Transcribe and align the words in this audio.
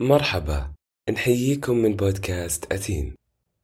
مرحبا 0.00 0.70
نحييكم 1.10 1.76
من 1.76 1.96
بودكاست 1.96 2.72
أتين 2.72 3.14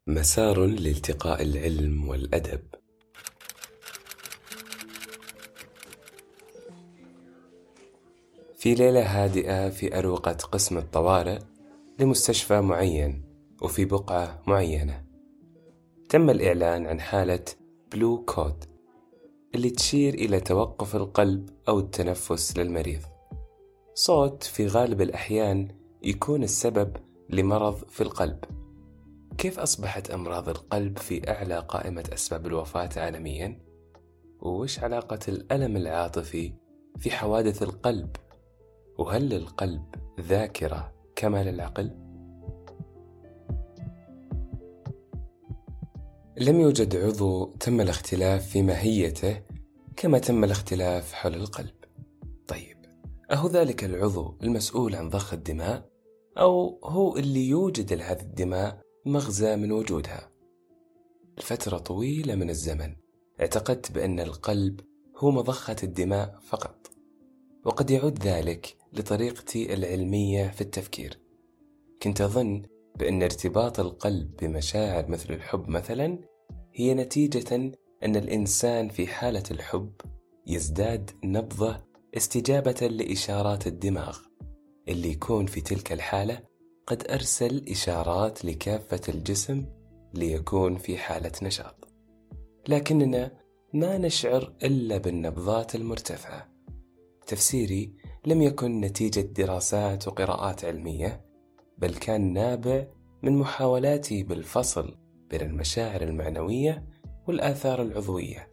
مسار 0.06 0.66
لالتقاء 0.66 1.42
العلم 1.42 2.08
والأدب. 2.08 2.60
في 8.56 8.74
ليلة 8.74 9.02
هادئة 9.02 9.68
في 9.68 9.98
أروقة 9.98 10.32
قسم 10.32 10.78
الطوارئ 10.78 11.38
لمستشفى 11.98 12.60
معين 12.60 13.22
وفي 13.62 13.84
بقعة 13.84 14.42
معينة. 14.46 15.04
تم 16.08 16.30
الإعلان 16.30 16.86
عن 16.86 17.00
حالة 17.00 17.44
بلو 17.92 18.24
كود 18.24 18.64
اللي 19.54 19.70
تشير 19.70 20.14
إلى 20.14 20.40
توقف 20.40 20.96
القلب 20.96 21.48
أو 21.68 21.78
التنفس 21.78 22.56
للمريض. 22.56 23.02
صوت 23.94 24.42
في 24.42 24.66
غالب 24.66 25.00
الأحيان 25.00 25.79
يكون 26.02 26.42
السبب 26.42 26.96
لمرض 27.30 27.74
في 27.74 28.00
القلب 28.00 28.44
كيف 29.38 29.58
أصبحت 29.58 30.10
أمراض 30.10 30.48
القلب 30.48 30.98
في 30.98 31.30
أعلى 31.30 31.58
قائمة 31.58 32.04
أسباب 32.14 32.46
الوفاة 32.46 32.90
عالميا؟ 32.96 33.58
وش 34.40 34.78
علاقة 34.78 35.18
الألم 35.28 35.76
العاطفي 35.76 36.52
في 36.98 37.10
حوادث 37.10 37.62
القلب؟ 37.62 38.16
وهل 38.98 39.28
للقلب 39.28 39.82
ذاكرة 40.20 40.92
كما 41.16 41.44
للعقل؟ 41.44 41.90
لم 46.38 46.60
يوجد 46.60 46.96
عضو 46.96 47.44
تم 47.44 47.80
الاختلاف 47.80 48.48
في 48.48 48.62
ماهيته 48.62 49.42
كما 49.96 50.18
تم 50.18 50.44
الاختلاف 50.44 51.12
حول 51.12 51.34
القلب. 51.34 51.74
طيب، 52.48 52.76
أهو 53.30 53.48
ذلك 53.48 53.84
العضو 53.84 54.38
المسؤول 54.42 54.94
عن 54.94 55.08
ضخ 55.08 55.32
الدماء؟ 55.32 55.89
أو 56.38 56.80
هو 56.84 57.16
اللي 57.16 57.48
يوجد 57.48 57.92
لهذه 57.92 58.20
الدماء 58.20 58.80
مغزى 59.06 59.56
من 59.56 59.72
وجودها؟ 59.72 60.30
لفترة 61.38 61.78
طويلة 61.78 62.34
من 62.34 62.50
الزمن 62.50 62.96
اعتقدت 63.40 63.92
بأن 63.92 64.20
القلب 64.20 64.80
هو 65.16 65.30
مضخة 65.30 65.76
الدماء 65.82 66.38
فقط، 66.42 66.90
وقد 67.64 67.90
يعود 67.90 68.18
ذلك 68.22 68.76
لطريقتي 68.92 69.74
العلمية 69.74 70.48
في 70.48 70.60
التفكير. 70.60 71.20
كنت 72.02 72.20
أظن 72.20 72.62
بأن 72.96 73.22
ارتباط 73.22 73.80
القلب 73.80 74.36
بمشاعر 74.36 75.08
مثل 75.08 75.34
الحب 75.34 75.68
مثلا 75.68 76.18
هي 76.74 76.94
نتيجة 76.94 77.54
أن 78.02 78.16
الإنسان 78.16 78.88
في 78.88 79.06
حالة 79.06 79.42
الحب 79.50 79.92
يزداد 80.46 81.10
نبضة 81.24 81.76
استجابة 82.16 82.86
لإشارات 82.86 83.66
الدماغ 83.66 84.18
اللي 84.90 85.10
يكون 85.10 85.46
في 85.46 85.60
تلك 85.60 85.92
الحالة 85.92 86.40
قد 86.86 87.10
أرسل 87.10 87.64
إشارات 87.68 88.44
لكافة 88.44 89.00
الجسم 89.08 89.64
ليكون 90.14 90.76
في 90.76 90.98
حالة 90.98 91.32
نشاط. 91.42 91.88
لكننا 92.68 93.32
ما 93.74 93.98
نشعر 93.98 94.52
إلا 94.62 94.98
بالنبضات 94.98 95.74
المرتفعة. 95.74 96.48
تفسيري 97.26 97.94
لم 98.26 98.42
يكن 98.42 98.80
نتيجة 98.80 99.20
دراسات 99.20 100.08
وقراءات 100.08 100.64
علمية 100.64 101.24
بل 101.78 101.94
كان 101.94 102.32
نابع 102.32 102.86
من 103.22 103.38
محاولاتي 103.38 104.22
بالفصل 104.22 104.96
بين 105.30 105.40
المشاعر 105.40 106.02
المعنوية 106.02 106.86
والآثار 107.28 107.82
العضوية. 107.82 108.50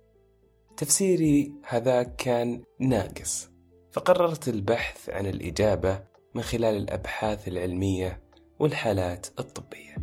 تفسيري 0.78 1.54
هذا 1.68 2.04
كان 2.04 2.64
ناقص 2.80 3.50
فقررت 3.92 4.48
البحث 4.48 5.10
عن 5.10 5.26
الإجابة 5.26 6.04
من 6.38 6.44
خلال 6.44 6.76
الأبحاث 6.76 7.48
العلمية 7.48 8.24
والحالات 8.60 9.28
الطبية. 9.40 9.96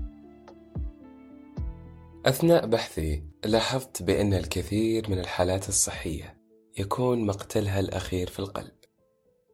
أثناء 2.26 2.66
بحثي 2.66 3.22
لاحظت 3.44 4.02
بأن 4.02 4.34
الكثير 4.34 5.10
من 5.10 5.18
الحالات 5.18 5.68
الصحية 5.68 6.40
يكون 6.78 7.26
مقتلها 7.26 7.80
الأخير 7.80 8.30
في 8.30 8.38
القلب. 8.38 8.74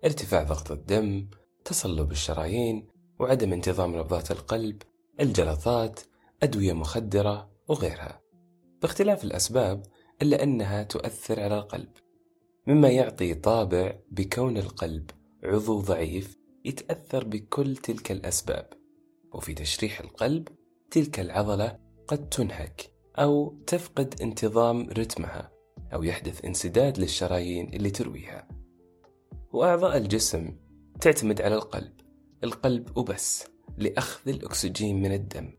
ارتفاع 0.05 0.43
ضغط 0.43 0.71
الدم 0.71 1.29
تصلب 1.65 2.11
الشرايين 2.11 2.89
وعدم 3.19 3.53
انتظام 3.53 3.97
نبضات 3.97 4.31
القلب 4.31 4.83
الجلطات 5.21 6.01
أدوية 6.43 6.73
مخدرة 6.73 7.51
وغيرها. 7.69 8.21
باختلاف 8.83 9.25
الأسباب 9.25 9.83
إلا 10.23 10.43
أنها 10.43 10.83
تؤثر 10.83 11.41
على 11.41 11.59
القلب 11.59 11.93
مما 12.67 12.89
يعطي 12.89 13.35
طابع 13.35 13.99
بكون 14.11 14.57
القلب 14.57 15.11
عضو 15.45 15.81
ضعيف 15.81 16.40
يتأثر 16.65 17.25
بكل 17.25 17.77
تلك 17.77 18.13
الأسباب 18.13 18.69
وفي 19.33 19.55
تشريح 19.55 20.01
القلب 20.01 20.49
تلك 20.91 21.21
العضلة 21.21 21.79
قد 22.09 22.29
تنهك 22.29 22.91
أو 23.19 23.57
تفقد 23.67 24.15
انتظام 24.23 24.89
رتمها 24.89 25.51
أو 25.95 26.03
يحدث 26.03 26.45
انسداد 26.45 26.99
للشرايين 26.99 27.75
اللي 27.75 27.91
ترويها. 27.91 28.49
وأعضاء 29.53 29.97
الجسم 29.97 30.57
تعتمد 31.01 31.41
على 31.43 31.55
القلب 31.55 31.93
القلب 32.45 32.99
وبس 32.99 33.45
لأخذ 33.79 34.29
الأكسجين 34.29 35.03
من 35.03 35.13
الدم 35.13 35.53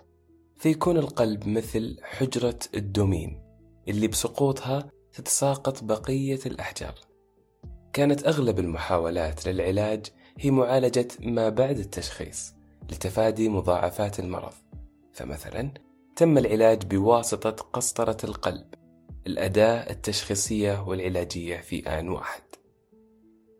فيكون 0.57 0.97
القلب 0.97 1.47
مثل 1.47 1.97
حجرة 2.03 2.59
الدومين 2.75 3.41
اللي 3.87 4.07
بسقوطها 4.07 4.91
تتساقط 5.13 5.83
بقية 5.83 6.39
الأحجار. 6.45 6.95
كانت 7.93 8.27
أغلب 8.27 8.59
المحاولات 8.59 9.47
للعلاج 9.47 10.05
هي 10.39 10.51
معالجة 10.51 11.07
ما 11.19 11.49
بعد 11.49 11.79
التشخيص 11.79 12.53
لتفادي 12.91 13.49
مضاعفات 13.49 14.19
المرض 14.19 14.53
فمثلا 15.13 15.73
تم 16.15 16.37
العلاج 16.37 16.85
بواسطة 16.85 17.49
قسطرة 17.49 18.17
القلب 18.23 18.65
الأداة 19.27 19.89
التشخيصية 19.91 20.87
والعلاجية 20.87 21.57
في 21.57 21.79
آن 21.99 22.09
واحد 22.09 22.41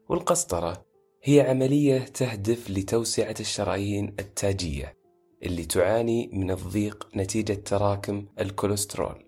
والقسطرة 0.10 0.86
هي 1.24 1.42
عملية 1.42 2.00
تهدف 2.00 2.70
لتوسعة 2.70 3.36
الشرايين 3.40 4.16
التاجية 4.20 4.98
اللي 5.44 5.66
تعاني 5.66 6.30
من 6.34 6.52
الضيق 6.52 7.10
نتيجة 7.16 7.54
تراكم 7.54 8.26
الكوليسترول 8.40 9.26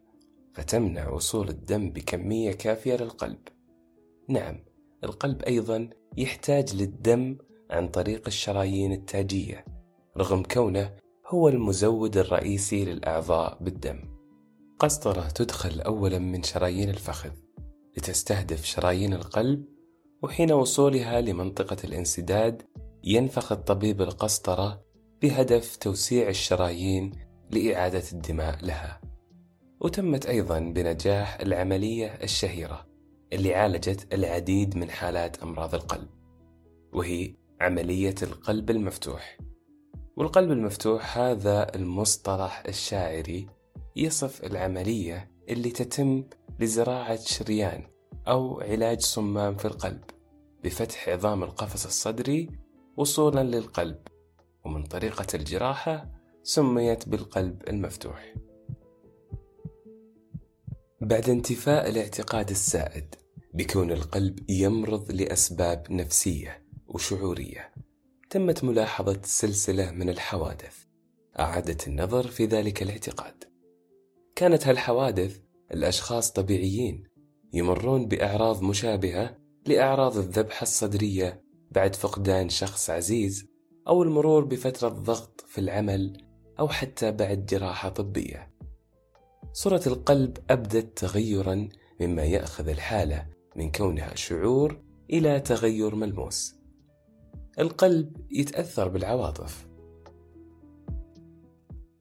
فتمنع 0.53 1.09
وصول 1.09 1.49
الدم 1.49 1.89
بكمية 1.89 2.51
كافية 2.51 2.95
للقلب. 2.95 3.39
نعم، 4.29 4.59
القلب 5.03 5.41
أيضا 5.41 5.89
يحتاج 6.17 6.75
للدم 6.75 7.37
عن 7.71 7.87
طريق 7.87 8.23
الشرايين 8.27 8.91
التاجية، 8.91 9.65
رغم 10.17 10.43
كونه 10.43 10.93
هو 11.27 11.49
المزود 11.49 12.17
الرئيسي 12.17 12.85
للأعضاء 12.85 13.57
بالدم. 13.61 13.99
قسطرة 14.79 15.27
تدخل 15.27 15.81
أولا 15.81 16.19
من 16.19 16.43
شرايين 16.43 16.89
الفخذ 16.89 17.31
لتستهدف 17.97 18.65
شرايين 18.65 19.13
القلب 19.13 19.65
وحين 20.23 20.51
وصولها 20.51 21.21
لمنطقة 21.21 21.77
الانسداد 21.83 22.61
ينفخ 23.03 23.51
الطبيب 23.51 24.01
القسطرة 24.01 24.83
بهدف 25.21 25.75
توسيع 25.75 26.29
الشرايين 26.29 27.11
لإعادة 27.51 28.03
الدماء 28.13 28.65
لها. 28.65 29.01
وتمت 29.81 30.25
أيضا 30.25 30.59
بنجاح 30.59 31.39
العملية 31.39 32.07
الشهيرة 32.07 32.92
اللي 33.33 33.55
عالجت 33.55 34.13
العديد 34.13 34.77
من 34.77 34.89
حالات 34.89 35.43
أمراض 35.43 35.75
القلب 35.75 36.09
وهي 36.93 37.35
عملية 37.61 38.15
القلب 38.23 38.69
المفتوح. 38.69 39.37
والقلب 40.17 40.51
المفتوح 40.51 41.17
هذا 41.17 41.75
المصطلح 41.75 42.63
الشاعري 42.67 43.47
يصف 43.95 44.43
العملية 44.43 45.31
اللي 45.49 45.71
تتم 45.71 46.23
لزراعة 46.59 47.19
شريان 47.25 47.83
أو 48.27 48.61
علاج 48.61 49.01
صمام 49.01 49.55
في 49.55 49.65
القلب 49.65 50.03
بفتح 50.63 51.09
عظام 51.09 51.43
القفص 51.43 51.85
الصدري 51.85 52.49
وصولا 52.97 53.43
للقلب 53.43 53.99
ومن 54.65 54.83
طريقة 54.83 55.27
الجراحة 55.33 56.09
سميت 56.43 57.09
بالقلب 57.09 57.61
المفتوح. 57.67 58.33
بعد 61.01 61.29
انتفاء 61.29 61.89
الاعتقاد 61.89 62.49
السائد 62.49 63.15
بكون 63.53 63.91
القلب 63.91 64.49
يمرض 64.49 65.11
لأسباب 65.11 65.91
نفسية 65.91 66.63
وشعورية. 66.87 67.73
تمت 68.29 68.63
ملاحظة 68.63 69.19
سلسلة 69.23 69.91
من 69.91 70.09
الحوادث. 70.09 70.77
أعادت 71.39 71.87
النظر 71.87 72.27
في 72.27 72.45
ذلك 72.45 72.83
الاعتقاد. 72.83 73.43
كانت 74.35 74.67
هالحوادث 74.67 75.39
الأشخاص 75.73 76.31
طبيعيين 76.31 77.03
يمرون 77.53 78.07
بأعراض 78.07 78.63
مشابهة 78.63 79.37
لأعراض 79.65 80.17
الذبحة 80.17 80.63
الصدرية 80.63 81.43
بعد 81.71 81.95
فقدان 81.95 82.49
شخص 82.49 82.89
عزيز 82.89 83.47
أو 83.87 84.03
المرور 84.03 84.45
بفترة 84.45 84.89
ضغط 84.89 85.45
في 85.47 85.61
العمل 85.61 86.17
أو 86.59 86.67
حتى 86.67 87.11
بعد 87.11 87.45
جراحة 87.45 87.89
طبية. 87.89 88.53
صورة 89.53 89.81
القلب 89.87 90.37
أبدت 90.49 90.97
تغيرا 90.97 91.69
مما 92.01 92.23
يأخذ 92.23 92.67
الحالة 92.67 93.32
من 93.55 93.71
كونها 93.71 94.15
شعور 94.15 94.81
إلى 95.09 95.39
تغير 95.39 95.95
ملموس. 95.95 96.55
القلب 97.59 98.17
يتأثر 98.31 98.87
بالعواطف. 98.87 99.67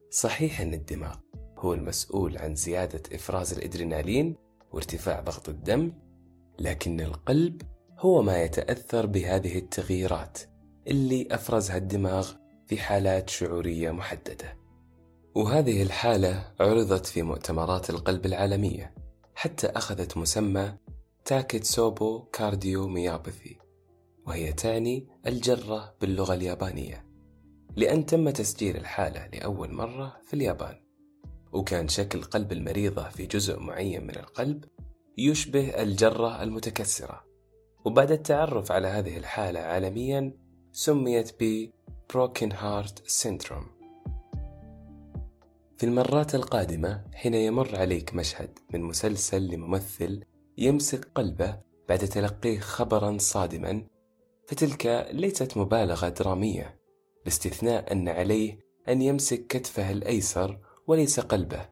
صحيح 0.09 0.61
أن 0.61 0.73
الدماغ 0.73 1.15
هو 1.57 1.73
المسؤول 1.73 2.37
عن 2.37 2.55
زيادة 2.55 3.01
إفراز 3.15 3.53
الإدرينالين 3.53 4.35
وارتفاع 4.71 5.19
ضغط 5.19 5.49
الدم 5.49 5.91
لكن 6.59 7.01
القلب 7.01 7.61
هو 7.99 8.21
ما 8.21 8.41
يتأثر 8.41 9.05
بهذه 9.05 9.57
التغييرات 9.57 10.39
اللي 10.87 11.27
أفرزها 11.31 11.77
الدماغ 11.77 12.31
في 12.67 12.77
حالات 12.77 13.29
شعورية 13.29 13.91
محددة. 13.91 14.57
وهذه 15.35 15.83
الحالة 15.83 16.53
عرضت 16.59 17.05
في 17.05 17.21
مؤتمرات 17.21 17.89
القلب 17.89 18.25
العالمية 18.25 18.93
حتى 19.35 19.67
أخذت 19.67 20.17
مسمى 20.17 20.73
تاكيتسوبو 21.25 22.21
كارديو 22.21 22.87
ميابثي 22.87 23.57
وهي 24.25 24.53
تعني 24.53 25.07
الجرة 25.27 25.95
باللغة 26.01 26.33
اليابانية 26.33 27.05
لأن 27.75 28.05
تم 28.05 28.29
تسجيل 28.29 28.77
الحالة 28.77 29.27
لأول 29.27 29.73
مرة 29.73 30.17
في 30.25 30.33
اليابان 30.33 30.75
وكان 31.51 31.87
شكل 31.87 32.23
قلب 32.23 32.51
المريضة 32.51 33.09
في 33.09 33.25
جزء 33.25 33.59
معين 33.59 34.03
من 34.03 34.15
القلب 34.15 34.65
يشبه 35.17 35.81
الجرة 35.81 36.43
المتكسرة 36.43 37.23
وبعد 37.85 38.11
التعرف 38.11 38.71
على 38.71 38.87
هذه 38.87 39.17
الحالة 39.17 39.59
عالميا 39.59 40.37
سميت 40.71 41.43
ب 41.43 41.69
Broken 42.13 42.51
Heart 42.51 43.01
Syndrome. 43.07 43.69
في 45.77 45.83
المرات 45.83 46.35
القادمة 46.35 47.03
حين 47.13 47.33
يمر 47.33 47.75
عليك 47.75 48.13
مشهد 48.13 48.59
من 48.73 48.81
مسلسل 48.81 49.47
لممثل 49.47 50.23
يمسك 50.57 51.07
قلبه 51.15 51.59
بعد 51.89 51.99
تلقيه 51.99 52.59
خبرا 52.59 53.17
صادما 53.17 53.87
فتلك 54.47 55.09
ليست 55.11 55.57
مبالغة 55.57 56.09
درامية 56.09 56.79
باستثناء 57.23 57.91
أن 57.91 58.09
عليه 58.09 58.59
أن 58.87 59.01
يمسك 59.01 59.47
كتفه 59.47 59.91
الأيسر 59.91 60.59
وليس 60.87 61.19
قلبه 61.19 61.69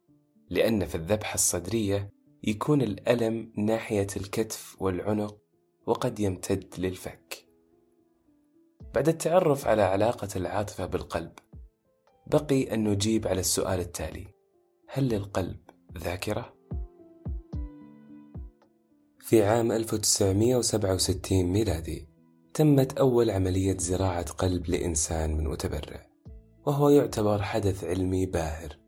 لأن 0.50 0.86
في 0.86 0.94
الذبحة 0.94 1.34
الصدرية 1.34 2.12
يكون 2.42 2.82
الألم 2.82 3.52
ناحية 3.56 4.06
الكتف 4.16 4.76
والعنق 4.82 5.38
وقد 5.86 6.20
يمتد 6.20 6.74
للفك 6.78 7.48
بعد 8.94 9.08
التعرف 9.08 9.66
على 9.66 9.82
علاقة 9.82 10.28
العاطفة 10.36 10.86
بالقلب 10.86 11.32
بقي 12.26 12.74
أن 12.74 12.84
نجيب 12.88 13.28
على 13.28 13.40
السؤال 13.40 13.80
التالي 13.80 14.26
هل 14.88 15.08
للقلب 15.08 15.60
ذاكرة؟ 15.98 16.54
في 19.22 19.44
عام 19.44 19.72
1967 19.72 21.42
ميلادي 21.42 22.08
تمت 22.54 22.98
أول 22.98 23.30
عملية 23.30 23.78
زراعة 23.78 24.32
قلب 24.32 24.68
لإنسان 24.68 25.36
من 25.36 25.44
متبرع 25.44 26.06
وهو 26.66 26.88
يعتبر 26.88 27.42
حدث 27.42 27.84
علمي 27.84 28.26
باهر 28.26 28.78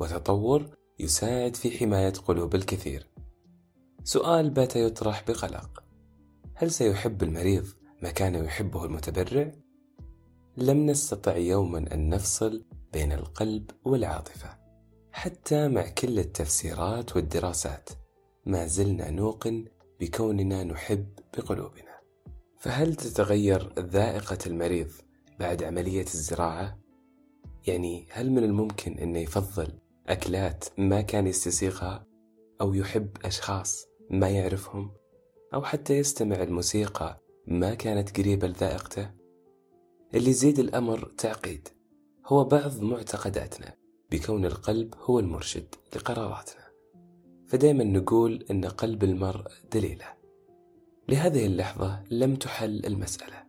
وتطور 0.00 0.76
يساعد 0.98 1.56
في 1.56 1.78
حماية 1.78 2.12
قلوب 2.12 2.54
الكثير 2.54 3.10
سؤال 4.04 4.50
بات 4.50 4.76
يطرح 4.76 5.24
بقلق 5.28 5.84
هل 6.54 6.70
سيحب 6.70 7.22
المريض 7.22 7.66
ما 8.02 8.10
كان 8.10 8.34
يحبه 8.34 8.84
المتبرع؟ 8.84 9.52
لم 10.56 10.86
نستطع 10.86 11.36
يوما 11.36 11.94
أن 11.94 12.08
نفصل 12.08 12.64
بين 12.92 13.12
القلب 13.12 13.70
والعاطفة 13.84 14.58
حتى 15.12 15.68
مع 15.68 15.88
كل 15.88 16.18
التفسيرات 16.18 17.16
والدراسات 17.16 17.90
ما 18.46 18.66
زلنا 18.66 19.10
نوقن 19.10 19.64
بكوننا 20.00 20.64
نحب 20.64 21.06
بقلوبنا. 21.36 21.96
فهل 22.58 22.94
تتغير 22.94 23.72
ذائقة 23.78 24.38
المريض 24.46 24.90
بعد 25.40 25.62
عملية 25.62 26.02
الزراعة؟ 26.14 26.78
يعني 27.66 28.06
هل 28.10 28.30
من 28.30 28.44
الممكن 28.44 28.98
أنه 28.98 29.18
يفضل 29.18 29.68
أكلات 30.06 30.64
ما 30.78 31.00
كان 31.00 31.26
يستسيغها 31.26 32.06
أو 32.60 32.74
يحب 32.74 33.08
أشخاص 33.24 33.86
ما 34.10 34.28
يعرفهم؟ 34.28 34.90
أو 35.54 35.62
حتى 35.62 35.98
يستمع 35.98 36.42
الموسيقى 36.42 37.20
ما 37.46 37.74
كانت 37.74 38.20
قريبة 38.20 38.48
لذائقته؟ 38.48 39.10
اللي 40.14 40.30
يزيد 40.30 40.58
الأمر 40.58 41.12
تعقيد. 41.18 41.68
هو 42.26 42.44
بعض 42.44 42.80
معتقداتنا 42.80 43.74
بكون 44.10 44.44
القلب 44.44 44.94
هو 44.98 45.18
المرشد 45.18 45.74
لقراراتنا. 45.96 46.65
فدائما 47.46 47.84
نقول 47.84 48.44
أن 48.50 48.64
قلب 48.64 49.04
المرء 49.04 49.44
دليله. 49.72 50.06
لهذه 51.08 51.46
اللحظة 51.46 52.02
لم 52.10 52.36
تحل 52.36 52.86
المسألة. 52.86 53.44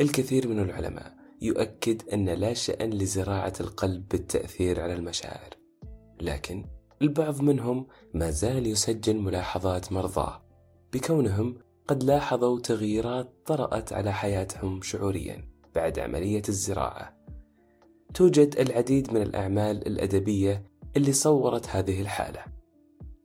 الكثير 0.00 0.48
من 0.48 0.60
العلماء 0.60 1.16
يؤكد 1.42 2.08
أن 2.08 2.28
لا 2.28 2.52
شأن 2.52 2.90
لزراعة 2.90 3.52
القلب 3.60 4.08
بالتأثير 4.08 4.80
على 4.80 4.94
المشاعر. 4.94 5.50
لكن 6.20 6.64
البعض 7.02 7.40
منهم 7.40 7.86
ما 8.14 8.30
زال 8.30 8.66
يسجل 8.66 9.16
ملاحظات 9.16 9.92
مرضاه 9.92 10.42
بكونهم 10.92 11.58
قد 11.88 12.02
لاحظوا 12.02 12.60
تغييرات 12.60 13.32
طرأت 13.46 13.92
على 13.92 14.12
حياتهم 14.12 14.82
شعوريا 14.82 15.48
بعد 15.74 15.98
عملية 15.98 16.42
الزراعة. 16.48 17.16
توجد 18.14 18.58
العديد 18.58 19.12
من 19.12 19.22
الأعمال 19.22 19.86
الأدبية 19.86 20.62
اللي 20.96 21.12
صورت 21.12 21.68
هذه 21.68 22.00
الحالة. 22.00 22.55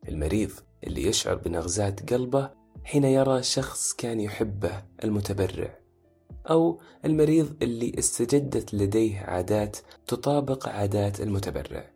المريض 0.07 0.51
اللي 0.83 1.03
يشعر 1.03 1.35
بنغزات 1.35 2.13
قلبه 2.13 2.49
حين 2.83 3.03
يرى 3.03 3.43
شخص 3.43 3.93
كان 3.93 4.19
يحبه 4.19 4.83
المتبرع 5.03 5.77
أو 6.49 6.79
المريض 7.05 7.55
اللي 7.61 7.93
استجدت 7.99 8.73
لديه 8.73 9.19
عادات 9.19 9.77
تطابق 10.07 10.69
عادات 10.69 11.21
المتبرع. 11.21 11.91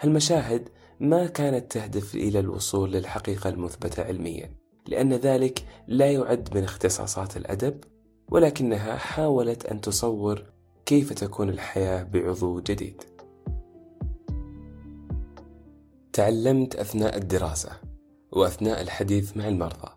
هالمشاهد 0.00 0.68
ما 1.00 1.26
كانت 1.26 1.72
تهدف 1.72 2.14
إلى 2.14 2.38
الوصول 2.38 2.92
للحقيقة 2.92 3.50
المثبتة 3.50 4.02
علميا 4.02 4.50
لأن 4.86 5.12
ذلك 5.12 5.64
لا 5.88 6.10
يعد 6.10 6.56
من 6.56 6.64
اختصاصات 6.64 7.36
الأدب 7.36 7.84
ولكنها 8.30 8.96
حاولت 8.96 9.66
أن 9.66 9.80
تصور 9.80 10.44
كيف 10.86 11.12
تكون 11.12 11.48
الحياة 11.48 12.02
بعضو 12.02 12.60
جديد. 12.60 13.02
تعلمت 16.14 16.76
أثناء 16.76 17.16
الدراسة 17.16 17.70
وأثناء 18.32 18.80
الحديث 18.80 19.36
مع 19.36 19.48
المرضى 19.48 19.88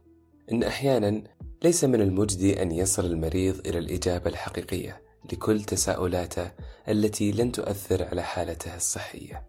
أن 0.52 0.64
أحيانا 0.64 1.24
ليس 1.64 1.84
من 1.84 2.02
المجدي 2.02 2.62
أن 2.62 2.72
يصل 2.72 3.06
المريض 3.06 3.68
إلى 3.68 3.80
الإجابة 3.80 4.30
الحقيقية 4.30 5.02
لكل 5.32 5.64
تساؤلاته 5.64 6.52
التي 6.90 7.32
لن 7.32 7.52
تؤثر 7.52 8.04
على 8.04 8.24
حالته 8.24 8.76
الصحية. 8.76 9.48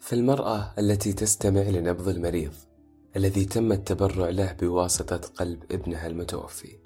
فالمرأة 0.00 0.74
التي 0.78 1.12
تستمع 1.12 1.62
لنبض 1.62 2.08
المريض 2.08 2.52
الذي 3.16 3.44
تم 3.44 3.72
التبرع 3.72 4.28
له 4.28 4.52
بواسطة 4.52 5.16
قلب 5.16 5.64
ابنها 5.72 6.06
المتوفي 6.06 6.78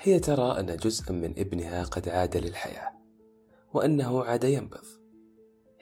هي 0.00 0.18
ترى 0.18 0.60
أن 0.60 0.76
جزءا 0.76 1.12
من 1.12 1.30
ابنها 1.38 1.84
قد 1.84 2.08
عاد 2.08 2.36
للحياة 2.36 2.90
وأنه 3.72 4.24
عاد 4.24 4.44
ينبض. 4.44 4.99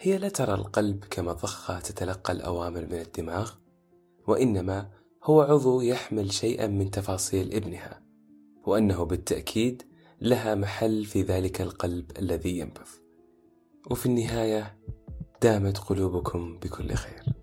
هي 0.00 0.18
لا 0.18 0.28
ترى 0.28 0.54
القلب 0.54 1.04
كمضخة 1.10 1.80
تتلقى 1.80 2.32
الأوامر 2.32 2.86
من 2.86 3.00
الدماغ 3.00 3.52
وإنما 4.26 4.90
هو 5.24 5.40
عضو 5.40 5.80
يحمل 5.80 6.32
شيئا 6.32 6.66
من 6.66 6.90
تفاصيل 6.90 7.54
ابنها 7.54 8.02
وأنه 8.66 9.04
بالتأكيد 9.04 9.82
لها 10.20 10.54
محل 10.54 11.04
في 11.04 11.22
ذلك 11.22 11.60
القلب 11.60 12.10
الذي 12.18 12.58
ينبض 12.58 12.88
وفي 13.90 14.06
النهاية 14.06 14.78
دامت 15.42 15.78
قلوبكم 15.78 16.58
بكل 16.58 16.94
خير. 16.94 17.37